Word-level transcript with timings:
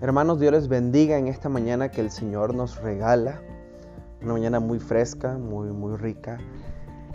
Hermanos, 0.00 0.38
Dios 0.38 0.52
les 0.52 0.68
bendiga 0.68 1.18
en 1.18 1.26
esta 1.26 1.48
mañana 1.48 1.90
que 1.90 2.00
el 2.00 2.12
Señor 2.12 2.54
nos 2.54 2.80
regala. 2.80 3.42
Una 4.22 4.34
mañana 4.34 4.60
muy 4.60 4.78
fresca, 4.78 5.36
muy, 5.36 5.72
muy 5.72 5.96
rica. 5.96 6.38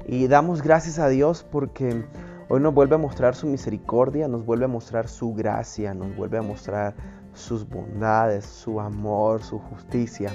Y 0.05 0.28
damos 0.28 0.62
gracias 0.62 1.00
a 1.00 1.07
Dios 1.07 1.46
porque 1.50 2.04
hoy 2.50 2.59
nos 2.59 2.73
vuelve 2.73 2.96
a 2.96 2.98
mostrar 2.98 3.36
su 3.36 3.48
misericordia, 3.48 4.27
nos 4.27 4.46
vuelve 4.46 4.66
a 4.66 4.68
mostrar 4.68 5.07
su 5.07 5.34
gracia, 5.34 5.93
nos 5.93 6.14
vuelve 6.18 6.39
a 6.39 6.41
mostrar 6.41 6.93
sus 7.34 7.66
bondades, 7.70 8.43
su 8.43 8.82
amor, 8.82 9.41
su 9.43 9.59
justicia. 9.59 10.34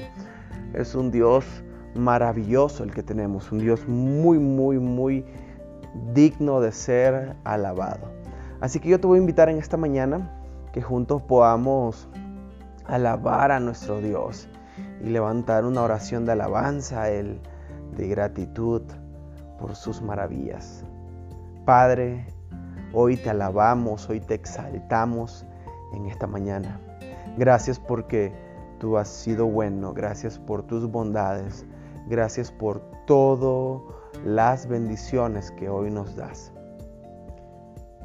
Es 0.72 0.94
un 0.94 1.10
Dios 1.10 1.44
maravilloso 1.94 2.82
el 2.82 2.94
que 2.94 3.02
tenemos, 3.02 3.52
un 3.52 3.58
Dios 3.58 3.86
muy, 3.86 4.38
muy, 4.38 4.78
muy 4.78 5.26
digno 6.14 6.62
de 6.62 6.72
ser 6.72 7.36
alabado. 7.44 8.08
Así 8.62 8.80
que 8.80 8.88
yo 8.88 8.98
te 8.98 9.06
voy 9.06 9.18
a 9.18 9.20
invitar 9.20 9.50
en 9.50 9.58
esta 9.58 9.76
mañana 9.76 10.34
que 10.72 10.80
juntos 10.80 11.20
podamos 11.20 12.08
alabar 12.88 13.52
a 13.52 13.60
nuestro 13.60 14.00
Dios 14.00 14.48
y 15.00 15.10
levantar 15.10 15.64
una 15.64 15.82
oración 15.82 16.24
de 16.24 16.32
alabanza 16.32 17.02
a 17.02 17.10
Él, 17.10 17.40
de 17.96 18.08
gratitud 18.08 18.82
por 19.58 19.76
sus 19.76 20.02
maravillas. 20.02 20.84
Padre, 21.64 22.26
hoy 22.92 23.16
te 23.16 23.30
alabamos, 23.30 24.08
hoy 24.08 24.20
te 24.20 24.34
exaltamos 24.34 25.44
en 25.92 26.06
esta 26.06 26.26
mañana. 26.26 26.80
Gracias 27.36 27.78
porque 27.78 28.32
tú 28.78 28.96
has 28.96 29.08
sido 29.08 29.46
bueno, 29.46 29.92
gracias 29.92 30.38
por 30.38 30.62
tus 30.62 30.90
bondades, 30.90 31.66
gracias 32.08 32.50
por 32.50 32.80
todas 33.06 33.82
las 34.24 34.66
bendiciones 34.66 35.50
que 35.52 35.68
hoy 35.68 35.90
nos 35.90 36.16
das. 36.16 36.52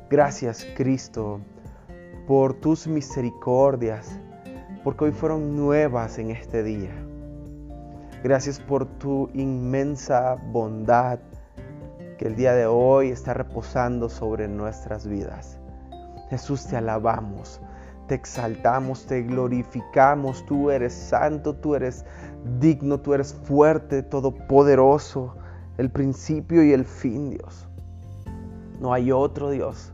Gracias 0.09 0.65
Cristo 0.75 1.39
por 2.27 2.53
tus 2.53 2.87
misericordias, 2.87 4.19
porque 4.83 5.05
hoy 5.05 5.11
fueron 5.11 5.55
nuevas 5.55 6.19
en 6.19 6.31
este 6.31 6.63
día. 6.63 6.91
Gracias 8.23 8.59
por 8.59 8.85
tu 8.85 9.29
inmensa 9.33 10.35
bondad 10.51 11.19
que 12.17 12.27
el 12.27 12.35
día 12.35 12.53
de 12.53 12.65
hoy 12.65 13.09
está 13.09 13.33
reposando 13.33 14.09
sobre 14.09 14.47
nuestras 14.47 15.07
vidas. 15.07 15.59
Jesús, 16.29 16.65
te 16.65 16.77
alabamos, 16.77 17.61
te 18.07 18.15
exaltamos, 18.15 19.05
te 19.05 19.23
glorificamos. 19.23 20.45
Tú 20.45 20.71
eres 20.71 20.93
santo, 20.93 21.53
tú 21.55 21.75
eres 21.75 22.05
digno, 22.59 22.99
tú 22.99 23.13
eres 23.13 23.33
fuerte, 23.33 24.03
todopoderoso, 24.03 25.35
el 25.77 25.89
principio 25.89 26.63
y 26.63 26.73
el 26.73 26.85
fin, 26.85 27.31
Dios. 27.31 27.67
No 28.79 28.93
hay 28.93 29.11
otro 29.11 29.49
Dios. 29.49 29.93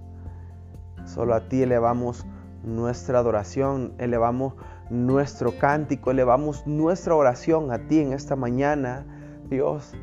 Solo 1.05 1.33
a 1.33 1.47
ti 1.47 1.63
elevamos 1.63 2.25
nuestra 2.63 3.19
adoración, 3.19 3.93
elevamos 3.97 4.53
nuestro 4.89 5.57
cántico, 5.57 6.11
elevamos 6.11 6.65
nuestra 6.65 7.15
oración 7.15 7.71
a 7.71 7.87
ti 7.87 7.99
en 7.99 8.13
esta 8.13 8.35
mañana, 8.35 9.05
Dios, 9.49 9.93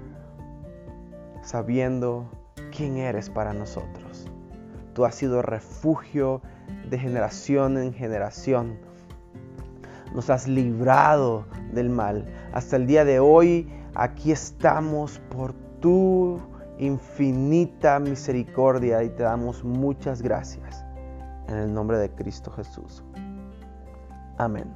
sabiendo 1.43 2.31
quién 2.77 2.97
eres 2.97 3.31
para 3.31 3.53
nosotros. 3.53 4.29
Tú 4.95 5.05
has 5.05 5.15
sido 5.15 5.43
refugio 5.43 6.41
de 6.89 6.99
generación 6.99 7.79
en 7.79 7.93
generación. 7.93 8.79
Nos 10.15 10.31
has 10.31 10.49
librado 10.49 11.45
del 11.73 11.91
mal. 11.91 12.27
Hasta 12.53 12.77
el 12.77 12.87
día 12.87 13.05
de 13.05 13.21
hoy 13.21 13.69
aquí 13.95 14.33
estamos 14.33 15.21
por 15.31 15.53
tu 15.81 16.41
infinita 16.79 17.99
misericordia 17.99 19.03
y 19.03 19.11
te 19.11 19.23
damos 19.23 19.65
muchas 19.65 20.23
gracias. 20.23 20.85
En 21.49 21.57
el 21.57 21.73
nombre 21.73 21.99
de 21.99 22.11
Cristo 22.11 22.51
Jesús. 22.51 23.05
Amén. 24.39 24.67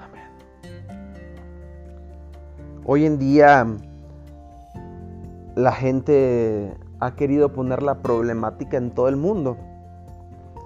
Amén. 0.00 0.30
Hoy 2.86 3.04
en 3.04 3.18
día 3.18 3.66
la 5.56 5.72
gente 5.72 6.74
ha 7.00 7.14
querido 7.14 7.52
poner 7.52 7.82
la 7.82 8.00
problemática 8.00 8.78
en 8.78 8.92
todo 8.92 9.08
el 9.08 9.16
mundo. 9.16 9.58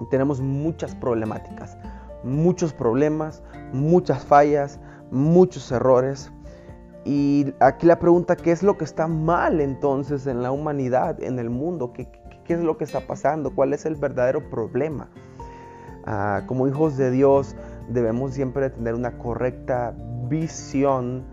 Tenemos 0.09 0.39
muchas 0.39 0.95
problemáticas, 0.95 1.77
muchos 2.23 2.71
problemas, 2.71 3.43
muchas 3.73 4.23
fallas, 4.23 4.79
muchos 5.11 5.69
errores. 5.71 6.31
Y 7.03 7.53
aquí 7.59 7.85
la 7.87 7.99
pregunta, 7.99 8.37
¿qué 8.37 8.51
es 8.51 8.63
lo 8.63 8.77
que 8.77 8.85
está 8.85 9.07
mal 9.07 9.59
entonces 9.59 10.27
en 10.27 10.41
la 10.41 10.51
humanidad, 10.51 11.21
en 11.21 11.39
el 11.39 11.49
mundo? 11.49 11.91
¿Qué, 11.91 12.07
qué 12.45 12.53
es 12.53 12.61
lo 12.61 12.77
que 12.77 12.85
está 12.85 13.01
pasando? 13.01 13.53
¿Cuál 13.53 13.73
es 13.73 13.85
el 13.85 13.95
verdadero 13.95 14.49
problema? 14.49 15.09
Ah, 16.11 16.41
como 16.47 16.67
hijos 16.67 16.97
de 16.97 17.11
Dios 17.11 17.55
debemos 17.87 18.33
siempre 18.33 18.71
tener 18.71 18.95
una 18.95 19.19
correcta 19.19 19.93
visión 20.27 21.23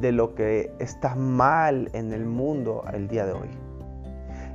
de 0.00 0.10
lo 0.10 0.34
que 0.34 0.72
está 0.80 1.14
mal 1.14 1.88
en 1.92 2.12
el 2.12 2.26
mundo 2.26 2.82
el 2.92 3.06
día 3.06 3.26
de 3.26 3.32
hoy. 3.32 3.48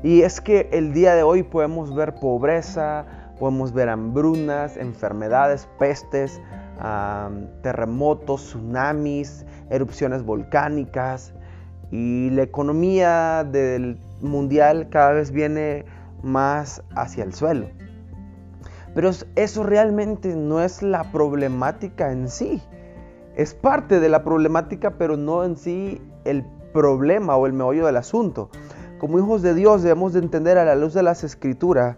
Y 0.03 0.23
es 0.23 0.41
que 0.41 0.67
el 0.73 0.91
día 0.91 1.15
de 1.15 1.23
hoy 1.23 1.43
podemos 1.43 1.95
ver 1.95 2.15
pobreza, 2.15 3.05
podemos 3.39 3.71
ver 3.71 3.87
hambrunas, 3.87 4.75
enfermedades, 4.75 5.69
pestes, 5.79 6.41
terremotos, 7.61 8.47
tsunamis, 8.47 9.45
erupciones 9.69 10.23
volcánicas 10.23 11.33
y 11.89 12.31
la 12.31 12.43
economía 12.43 13.45
del 13.49 13.97
mundial 14.19 14.89
cada 14.89 15.13
vez 15.13 15.31
viene 15.31 15.85
más 16.21 16.83
hacia 16.97 17.23
el 17.23 17.33
suelo. 17.33 17.78
Pero 18.99 19.11
eso 19.37 19.63
realmente 19.63 20.35
no 20.35 20.59
es 20.59 20.83
la 20.83 21.09
problemática 21.13 22.11
en 22.11 22.27
sí. 22.27 22.61
Es 23.33 23.53
parte 23.53 24.01
de 24.01 24.09
la 24.09 24.25
problemática, 24.25 24.97
pero 24.97 25.15
no 25.15 25.45
en 25.45 25.55
sí 25.55 26.01
el 26.25 26.43
problema 26.73 27.37
o 27.37 27.45
el 27.47 27.53
meollo 27.53 27.85
del 27.85 27.95
asunto. 27.95 28.49
Como 28.99 29.17
hijos 29.17 29.41
de 29.41 29.53
Dios 29.53 29.83
debemos 29.83 30.11
de 30.11 30.19
entender 30.19 30.57
a 30.57 30.65
la 30.65 30.75
luz 30.75 30.93
de 30.93 31.03
las 31.03 31.23
escrituras 31.23 31.95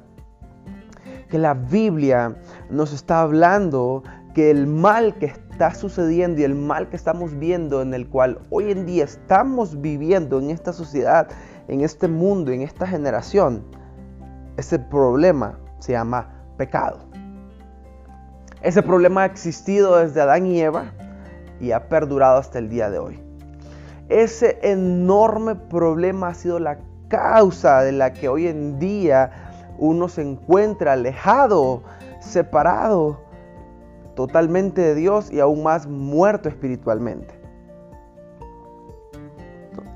que 1.27 1.39
la 1.39 1.55
Biblia 1.55 2.35
nos 2.69 2.93
está 2.93 3.21
hablando 3.21 4.03
que 4.35 4.51
el 4.51 4.67
mal 4.67 5.17
que 5.17 5.25
está 5.25 5.73
sucediendo 5.73 6.41
y 6.41 6.43
el 6.43 6.53
mal 6.53 6.87
que 6.89 6.97
estamos 6.97 7.33
viendo 7.39 7.81
en 7.81 7.95
el 7.95 8.07
cual 8.09 8.41
hoy 8.51 8.69
en 8.69 8.85
día 8.85 9.05
estamos 9.05 9.81
viviendo 9.81 10.37
en 10.37 10.51
esta 10.51 10.71
sociedad, 10.71 11.29
en 11.67 11.81
este 11.81 12.07
mundo, 12.07 12.51
en 12.51 12.61
esta 12.61 12.85
generación, 12.85 13.65
ese 14.55 14.77
problema 14.77 15.57
se 15.79 15.93
llama 15.93 16.40
pecado. 16.61 16.99
Ese 18.61 18.83
problema 18.83 19.23
ha 19.23 19.25
existido 19.25 19.97
desde 19.97 20.21
Adán 20.21 20.45
y 20.45 20.61
Eva 20.61 20.91
y 21.59 21.71
ha 21.71 21.89
perdurado 21.89 22.37
hasta 22.37 22.59
el 22.59 22.69
día 22.69 22.91
de 22.91 22.99
hoy. 22.99 23.19
Ese 24.09 24.59
enorme 24.61 25.55
problema 25.55 26.27
ha 26.27 26.33
sido 26.35 26.59
la 26.59 26.77
causa 27.07 27.81
de 27.81 27.93
la 27.93 28.13
que 28.13 28.29
hoy 28.29 28.45
en 28.45 28.77
día 28.77 29.31
uno 29.79 30.07
se 30.07 30.21
encuentra 30.21 30.93
alejado, 30.93 31.81
separado 32.19 33.21
totalmente 34.15 34.81
de 34.81 34.93
Dios 34.93 35.31
y 35.31 35.39
aún 35.39 35.63
más 35.63 35.87
muerto 35.87 36.47
espiritualmente. 36.47 37.33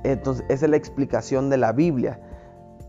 Entonces, 0.03 0.43
esa 0.49 0.65
es 0.65 0.71
la 0.71 0.77
explicación 0.77 1.51
de 1.51 1.57
la 1.57 1.73
Biblia, 1.73 2.19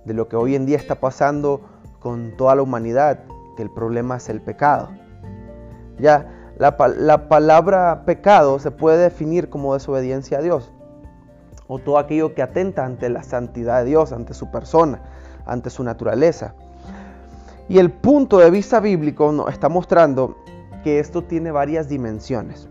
de 0.07 0.15
lo 0.15 0.29
que 0.29 0.37
hoy 0.37 0.55
en 0.55 0.65
día 0.65 0.79
está 0.79 0.95
pasando 0.95 1.61
con 2.01 2.35
toda 2.39 2.55
la 2.55 2.63
humanidad 2.63 3.25
que 3.57 3.63
el 3.63 3.71
problema 3.71 4.17
es 4.17 4.29
el 4.29 4.41
pecado. 4.41 4.91
Ya, 5.99 6.53
la, 6.59 6.77
la, 6.99 7.29
palabra 7.29 8.05
pecado 8.05 8.59
se 8.59 8.71
puede 8.71 8.99
definir 8.99 9.49
como 9.49 9.75
desobediencia 9.75 10.39
a 10.39 10.43
Dios 10.43 10.73
o 11.69 11.79
todo 11.79 11.99
aquello 11.99 12.35
que 12.35 12.43
atenta 12.43 12.85
ante 12.85 13.09
la 13.09 13.23
santidad 13.23 13.81
de 13.81 13.87
Dios, 13.87 14.13
ante 14.13 14.35
su 14.35 14.51
persona, 14.51 15.01
ante 15.47 15.71
su 15.71 15.83
naturaleza. 15.83 16.55
Y 17.69 17.79
el 17.79 17.91
punto 17.91 18.39
de 18.39 18.51
vista 18.51 18.79
bíblico 18.79 19.33
nos 19.33 19.53
está 19.53 19.69
mostrando 19.69 20.37
que 20.85 21.01
esto 21.01 21.25
tiene 21.25 21.51
varias 21.51 21.89
dimensiones. 21.89 22.69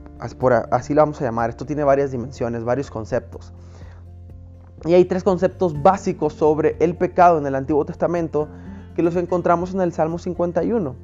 Así 0.71 0.93
lo 0.93 1.01
vamos 1.01 1.21
a 1.21 1.25
llamar. 1.25 1.49
Esto 1.49 1.65
tiene 1.65 1.83
varias 1.83 2.11
dimensiones, 2.11 2.63
varios 2.63 2.89
conceptos. 2.89 3.51
Y 4.85 4.93
hay 4.93 5.05
tres 5.05 5.23
conceptos 5.23 5.81
básicos 5.81 6.33
sobre 6.33 6.77
el 6.79 6.95
pecado 6.95 7.38
en 7.39 7.45
el 7.45 7.55
Antiguo 7.55 7.85
Testamento 7.85 8.47
que 8.95 9.03
los 9.03 9.15
encontramos 9.18 9.74
en 9.74 9.81
el 9.81 9.92
Salmo 9.92 10.18
51. 10.18 10.95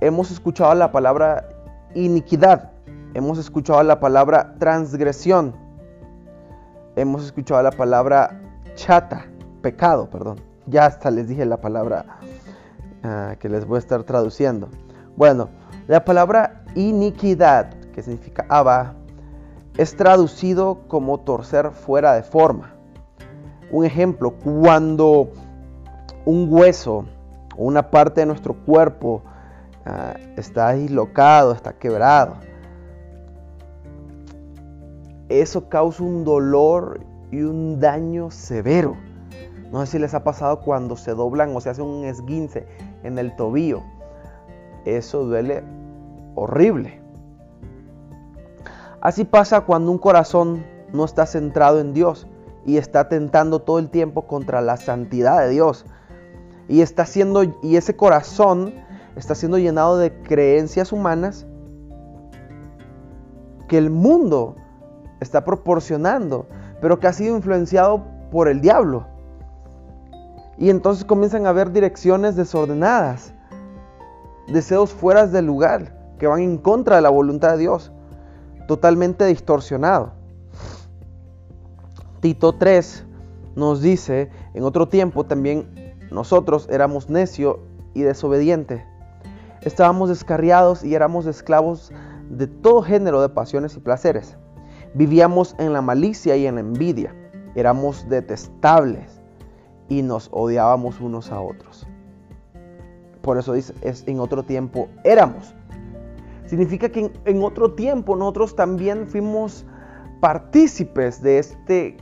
Hemos 0.00 0.30
escuchado 0.30 0.74
la 0.74 0.90
palabra 0.90 1.48
iniquidad, 1.94 2.72
hemos 3.12 3.38
escuchado 3.38 3.82
la 3.82 4.00
palabra 4.00 4.54
transgresión, 4.58 5.54
hemos 6.96 7.24
escuchado 7.24 7.62
la 7.62 7.70
palabra 7.70 8.40
chata, 8.74 9.26
pecado, 9.62 10.08
perdón. 10.10 10.40
Ya 10.66 10.86
hasta 10.86 11.10
les 11.10 11.28
dije 11.28 11.44
la 11.44 11.60
palabra 11.60 12.06
uh, 13.04 13.36
que 13.38 13.48
les 13.48 13.66
voy 13.66 13.76
a 13.76 13.78
estar 13.80 14.02
traduciendo. 14.02 14.68
Bueno, 15.16 15.50
la 15.86 16.04
palabra 16.04 16.64
iniquidad, 16.74 17.74
que 17.92 18.02
significa 18.02 18.46
aba, 18.48 18.94
es 19.76 19.94
traducido 19.96 20.80
como 20.88 21.20
torcer 21.20 21.70
fuera 21.72 22.14
de 22.14 22.22
forma. 22.22 22.74
Un 23.70 23.84
ejemplo, 23.84 24.32
cuando 24.32 25.30
un 26.24 26.46
hueso 26.50 27.04
o 27.56 27.64
una 27.64 27.90
parte 27.90 28.20
de 28.20 28.26
nuestro 28.26 28.54
cuerpo 28.54 29.22
ah, 29.84 30.14
está 30.36 30.72
dislocado, 30.72 31.52
está 31.52 31.72
quebrado. 31.74 32.36
Eso 35.28 35.68
causa 35.68 36.02
un 36.02 36.24
dolor 36.24 37.00
y 37.30 37.42
un 37.42 37.80
daño 37.80 38.30
severo. 38.30 38.96
No 39.72 39.84
sé 39.84 39.92
si 39.92 39.98
les 39.98 40.14
ha 40.14 40.22
pasado 40.22 40.60
cuando 40.60 40.96
se 40.96 41.12
doblan 41.12 41.54
o 41.56 41.60
se 41.60 41.70
hace 41.70 41.82
un 41.82 42.04
esguince 42.04 42.66
en 43.02 43.18
el 43.18 43.34
tobillo. 43.34 43.82
Eso 44.84 45.24
duele 45.24 45.64
horrible. 46.34 47.00
Así 49.00 49.24
pasa 49.24 49.62
cuando 49.62 49.90
un 49.90 49.98
corazón 49.98 50.64
no 50.92 51.04
está 51.04 51.26
centrado 51.26 51.80
en 51.80 51.92
Dios 51.92 52.26
y 52.64 52.76
está 52.76 53.08
tentando 53.08 53.58
todo 53.58 53.78
el 53.78 53.90
tiempo 53.90 54.22
contra 54.22 54.60
la 54.60 54.76
santidad 54.76 55.40
de 55.40 55.50
Dios. 55.50 55.84
Y 56.68 56.80
está 56.80 57.06
siendo 57.06 57.42
y 57.42 57.76
ese 57.76 57.96
corazón 57.96 58.74
está 59.16 59.34
siendo 59.34 59.58
llenado 59.58 59.98
de 59.98 60.12
creencias 60.22 60.92
humanas 60.92 61.46
que 63.68 63.78
el 63.78 63.90
mundo 63.90 64.56
está 65.20 65.44
proporcionando, 65.44 66.46
pero 66.80 67.00
que 67.00 67.06
ha 67.06 67.12
sido 67.12 67.36
influenciado 67.36 68.04
por 68.30 68.48
el 68.48 68.60
diablo. 68.60 69.06
Y 70.58 70.70
entonces 70.70 71.04
comienzan 71.04 71.46
a 71.46 71.50
haber 71.50 71.72
direcciones 71.72 72.36
desordenadas, 72.36 73.32
deseos 74.48 74.92
fuera 74.92 75.26
del 75.26 75.46
lugar, 75.46 76.14
que 76.18 76.26
van 76.26 76.40
en 76.40 76.58
contra 76.58 76.96
de 76.96 77.02
la 77.02 77.10
voluntad 77.10 77.52
de 77.52 77.58
Dios, 77.58 77.92
totalmente 78.68 79.24
distorsionado. 79.26 80.12
Tito 82.20 82.54
3 82.54 83.04
nos 83.56 83.82
dice, 83.82 84.30
en 84.54 84.64
otro 84.64 84.88
tiempo 84.88 85.24
también 85.24 85.73
nosotros 86.10 86.68
éramos 86.70 87.08
necio 87.08 87.60
y 87.94 88.02
desobediente. 88.02 88.84
Estábamos 89.62 90.08
descarriados 90.08 90.84
y 90.84 90.94
éramos 90.94 91.26
esclavos 91.26 91.92
de 92.28 92.46
todo 92.46 92.82
género 92.82 93.22
de 93.22 93.28
pasiones 93.28 93.76
y 93.76 93.80
placeres. 93.80 94.36
Vivíamos 94.94 95.54
en 95.58 95.72
la 95.72 95.82
malicia 95.82 96.36
y 96.36 96.46
en 96.46 96.56
la 96.56 96.60
envidia. 96.60 97.14
Éramos 97.54 98.08
detestables 98.08 99.20
y 99.88 100.02
nos 100.02 100.28
odiábamos 100.32 101.00
unos 101.00 101.30
a 101.30 101.40
otros. 101.40 101.86
Por 103.22 103.38
eso 103.38 103.54
dice, 103.54 103.74
es 103.80 104.04
en 104.06 104.20
otro 104.20 104.42
tiempo 104.42 104.88
éramos. 105.02 105.54
Significa 106.46 106.90
que 106.90 107.00
en, 107.00 107.12
en 107.24 107.42
otro 107.42 107.72
tiempo 107.72 108.16
nosotros 108.16 108.54
también 108.54 109.08
fuimos 109.08 109.64
partícipes 110.20 111.22
de 111.22 111.38
este 111.38 111.96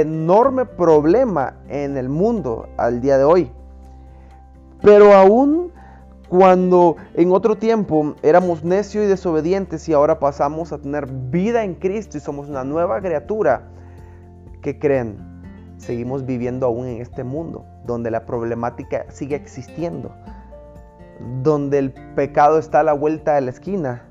enorme 0.00 0.64
problema 0.64 1.54
en 1.68 1.96
el 1.96 2.08
mundo 2.08 2.68
al 2.76 3.00
día 3.00 3.18
de 3.18 3.24
hoy. 3.24 3.50
Pero 4.80 5.12
aún 5.14 5.70
cuando 6.28 6.96
en 7.14 7.30
otro 7.30 7.56
tiempo 7.56 8.14
éramos 8.22 8.64
necios 8.64 9.04
y 9.04 9.06
desobedientes 9.06 9.86
y 9.88 9.92
ahora 9.92 10.18
pasamos 10.18 10.72
a 10.72 10.78
tener 10.78 11.06
vida 11.06 11.62
en 11.62 11.74
Cristo 11.74 12.16
y 12.16 12.20
somos 12.20 12.48
una 12.48 12.64
nueva 12.64 13.00
criatura, 13.00 13.68
que 14.62 14.78
creen? 14.78 15.18
Seguimos 15.76 16.24
viviendo 16.24 16.66
aún 16.66 16.86
en 16.86 17.02
este 17.02 17.24
mundo 17.24 17.66
donde 17.84 18.10
la 18.10 18.24
problemática 18.24 19.04
sigue 19.10 19.36
existiendo, 19.36 20.14
donde 21.42 21.78
el 21.78 21.92
pecado 22.14 22.58
está 22.58 22.80
a 22.80 22.84
la 22.84 22.92
vuelta 22.92 23.34
de 23.34 23.42
la 23.42 23.50
esquina, 23.50 24.08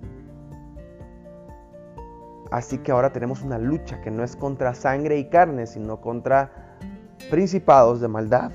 Así 2.51 2.79
que 2.79 2.91
ahora 2.91 3.13
tenemos 3.13 3.41
una 3.41 3.57
lucha 3.57 4.01
que 4.01 4.11
no 4.11 4.23
es 4.23 4.35
contra 4.35 4.75
sangre 4.75 5.17
y 5.17 5.29
carne, 5.29 5.65
sino 5.65 6.01
contra 6.01 6.51
principados 7.29 8.01
de 8.01 8.09
maldad. 8.09 8.51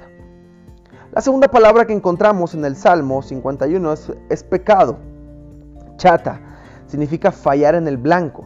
La 1.12 1.22
segunda 1.22 1.48
palabra 1.48 1.86
que 1.86 1.94
encontramos 1.94 2.52
en 2.54 2.62
el 2.66 2.76
Salmo 2.76 3.22
51 3.22 3.94
es, 4.28 4.44
pecado. 4.44 4.98
Chata 5.96 6.38
significa 6.86 7.32
fallar 7.32 7.74
en 7.74 7.88
el 7.88 7.96
blanco. 7.96 8.44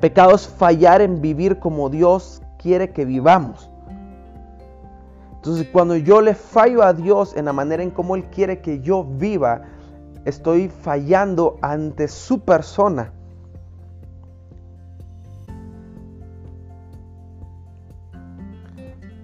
Pecado 0.00 0.34
es 0.34 0.48
fallar 0.48 1.02
en 1.02 1.20
vivir 1.20 1.58
como 1.58 1.90
Dios 1.90 2.40
quiere 2.56 2.92
que 2.92 3.04
vivamos. 3.04 3.68
Entonces 5.34 5.68
cuando 5.70 5.96
yo 5.96 6.22
le 6.22 6.34
fallo 6.34 6.82
a 6.82 6.94
Dios 6.94 7.36
en 7.36 7.44
la 7.44 7.52
manera 7.52 7.82
en 7.82 7.90
cómo 7.90 8.16
Él 8.16 8.24
quiere 8.24 8.62
que 8.62 8.80
yo 8.80 9.04
viva, 9.04 9.62
estoy 10.24 10.68
fallando 10.68 11.56
ante 11.62 12.08
su 12.08 12.40
persona. 12.40 13.12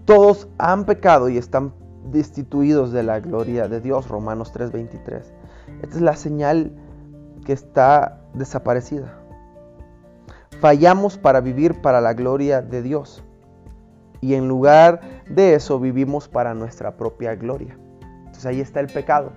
Todos 0.04 0.48
han 0.56 0.84
pecado 0.84 1.28
y 1.28 1.36
están 1.36 1.74
destituidos 2.10 2.92
de 2.92 3.02
la 3.02 3.20
gloria 3.20 3.68
de 3.68 3.80
Dios, 3.80 4.08
Romanos 4.08 4.52
3:23. 4.52 5.32
Esta 5.82 5.96
es 5.96 6.00
la 6.00 6.16
señal 6.16 6.72
que 7.44 7.52
está 7.52 8.20
desaparecida. 8.34 9.14
Fallamos 10.60 11.18
para 11.18 11.40
vivir 11.40 11.80
para 11.82 12.00
la 12.00 12.14
gloria 12.14 12.62
de 12.62 12.82
Dios. 12.82 13.22
Y 14.20 14.34
en 14.34 14.48
lugar 14.48 15.00
de 15.28 15.54
eso 15.54 15.78
vivimos 15.78 16.28
para 16.28 16.54
nuestra 16.54 16.96
propia 16.96 17.36
gloria. 17.36 17.78
Entonces 18.00 18.46
ahí 18.46 18.60
está 18.60 18.80
el 18.80 18.88
pecado. 18.88 19.32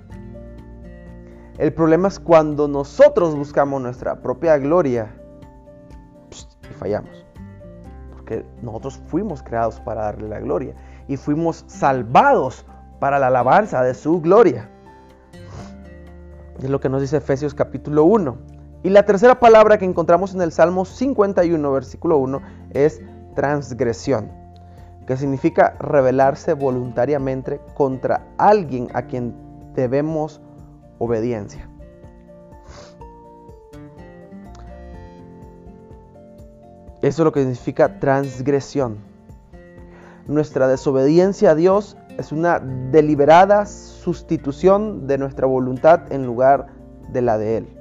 El 1.61 1.71
problema 1.73 2.07
es 2.07 2.19
cuando 2.19 2.67
nosotros 2.67 3.35
buscamos 3.35 3.79
nuestra 3.83 4.15
propia 4.15 4.57
gloria 4.57 5.13
y 6.67 6.73
fallamos. 6.73 7.23
Porque 8.09 8.43
nosotros 8.63 8.99
fuimos 9.05 9.43
creados 9.43 9.79
para 9.81 10.05
darle 10.05 10.27
la 10.27 10.39
gloria 10.39 10.73
y 11.07 11.17
fuimos 11.17 11.63
salvados 11.67 12.65
para 12.99 13.19
la 13.19 13.27
alabanza 13.27 13.83
de 13.83 13.93
su 13.93 14.21
gloria. 14.21 14.71
Es 16.59 16.67
lo 16.67 16.79
que 16.79 16.89
nos 16.89 16.99
dice 16.99 17.17
Efesios 17.17 17.53
capítulo 17.53 18.05
1. 18.05 18.37
Y 18.81 18.89
la 18.89 19.03
tercera 19.03 19.39
palabra 19.39 19.77
que 19.77 19.85
encontramos 19.85 20.33
en 20.33 20.41
el 20.41 20.51
Salmo 20.51 20.83
51, 20.83 21.71
versículo 21.71 22.17
1, 22.17 22.41
es 22.71 23.03
transgresión, 23.35 24.31
que 25.05 25.15
significa 25.15 25.75
rebelarse 25.79 26.55
voluntariamente 26.55 27.61
contra 27.75 28.25
alguien 28.39 28.87
a 28.95 29.03
quien 29.03 29.35
debemos 29.75 30.41
obediencia. 31.01 31.67
Eso 37.01 37.23
es 37.23 37.25
lo 37.25 37.31
que 37.31 37.39
significa 37.39 37.99
transgresión. 37.99 38.97
Nuestra 40.27 40.67
desobediencia 40.67 41.51
a 41.51 41.55
Dios 41.55 41.97
es 42.19 42.31
una 42.31 42.59
deliberada 42.59 43.65
sustitución 43.65 45.07
de 45.07 45.17
nuestra 45.17 45.47
voluntad 45.47 46.13
en 46.13 46.27
lugar 46.27 46.67
de 47.11 47.21
la 47.23 47.39
de 47.39 47.57
Él. 47.57 47.77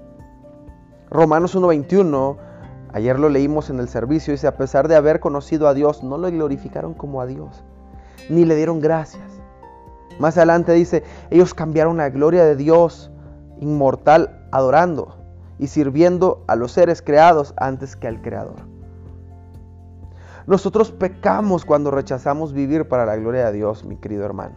Romanos 1.11 1.54
1.21, 1.54 2.38
ayer 2.94 3.18
lo 3.18 3.28
leímos 3.28 3.68
en 3.68 3.80
el 3.80 3.88
servicio, 3.88 4.33
dice, 4.33 4.47
a 4.47 4.56
pesar 4.56 4.88
de 4.88 4.97
haber 4.97 5.21
conocido 5.21 5.68
a 5.68 5.75
Dios, 5.75 6.02
no 6.02 6.16
lo 6.16 6.30
glorificaron 6.30 6.94
como 6.94 7.21
a 7.21 7.26
Dios, 7.26 7.62
ni 8.30 8.47
le 8.47 8.56
dieron 8.56 8.80
gracias. 8.80 9.40
Más 10.18 10.37
adelante 10.37 10.73
dice, 10.73 11.02
ellos 11.30 11.52
cambiaron 11.52 11.99
la 11.99 12.11
gloria 12.11 12.44
de 12.44 12.56
Dios 12.56 13.10
inmortal 13.61 14.47
adorando 14.50 15.17
y 15.59 15.69
sirviendo 15.69 16.43
a 16.49 16.57
los 16.57 16.73
seres 16.73 17.02
creados 17.02 17.55
antes 17.57 17.95
que 17.95 18.09
al 18.09 18.21
Creador. 18.21 18.57
Nosotros 20.47 20.90
pecamos 20.90 21.64
cuando 21.64 21.90
rechazamos 21.90 22.52
vivir 22.52 22.88
para 22.88 23.07
la 23.07 23.17
gloria 23.17 23.47
de 23.47 23.52
Dios, 23.52 23.85
mi 23.85 23.97
querido 23.97 24.25
hermano. 24.25 24.57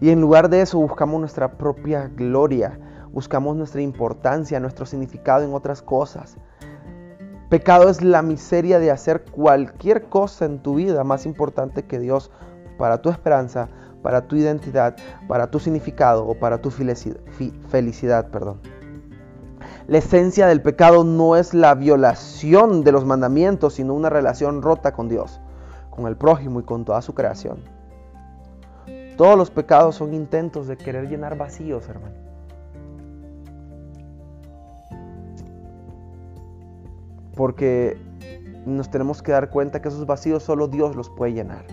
Y 0.00 0.10
en 0.10 0.20
lugar 0.20 0.48
de 0.48 0.62
eso 0.62 0.78
buscamos 0.78 1.20
nuestra 1.20 1.52
propia 1.52 2.10
gloria, 2.14 2.78
buscamos 3.12 3.56
nuestra 3.56 3.82
importancia, 3.82 4.58
nuestro 4.58 4.86
significado 4.86 5.44
en 5.44 5.54
otras 5.54 5.82
cosas. 5.82 6.36
Pecado 7.50 7.88
es 7.88 8.02
la 8.02 8.22
miseria 8.22 8.78
de 8.78 8.90
hacer 8.90 9.24
cualquier 9.30 10.08
cosa 10.08 10.46
en 10.46 10.60
tu 10.60 10.74
vida 10.74 11.04
más 11.04 11.26
importante 11.26 11.84
que 11.84 12.00
Dios 12.00 12.30
para 12.78 13.00
tu 13.00 13.10
esperanza, 13.10 13.68
para 14.04 14.28
tu 14.28 14.36
identidad, 14.36 14.96
para 15.26 15.50
tu 15.50 15.58
significado 15.58 16.26
o 16.26 16.34
para 16.34 16.58
tu 16.58 16.70
felicidad. 16.70 18.28
Perdón. 18.30 18.60
La 19.88 19.96
esencia 19.96 20.46
del 20.46 20.60
pecado 20.60 21.04
no 21.04 21.36
es 21.36 21.54
la 21.54 21.74
violación 21.74 22.84
de 22.84 22.92
los 22.92 23.06
mandamientos, 23.06 23.72
sino 23.72 23.94
una 23.94 24.10
relación 24.10 24.60
rota 24.60 24.92
con 24.92 25.08
Dios, 25.08 25.40
con 25.88 26.06
el 26.06 26.18
prójimo 26.18 26.60
y 26.60 26.64
con 26.64 26.84
toda 26.84 27.00
su 27.00 27.14
creación. 27.14 27.60
Todos 29.16 29.38
los 29.38 29.50
pecados 29.50 29.94
son 29.94 30.12
intentos 30.12 30.66
de 30.66 30.76
querer 30.76 31.08
llenar 31.08 31.38
vacíos, 31.38 31.88
hermano. 31.88 32.14
Porque 37.34 37.96
nos 38.66 38.90
tenemos 38.90 39.22
que 39.22 39.32
dar 39.32 39.48
cuenta 39.48 39.80
que 39.80 39.88
esos 39.88 40.04
vacíos 40.04 40.42
solo 40.42 40.68
Dios 40.68 40.94
los 40.94 41.08
puede 41.08 41.32
llenar. 41.32 41.64